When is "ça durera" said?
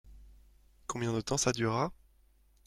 1.37-1.93